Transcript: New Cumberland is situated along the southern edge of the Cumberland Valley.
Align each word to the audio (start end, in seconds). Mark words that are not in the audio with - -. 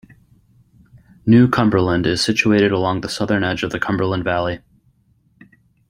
New 1.27 1.47
Cumberland 1.47 2.07
is 2.07 2.23
situated 2.23 2.71
along 2.71 3.01
the 3.01 3.07
southern 3.07 3.43
edge 3.43 3.61
of 3.61 3.69
the 3.69 3.79
Cumberland 3.79 4.23
Valley. 4.23 4.59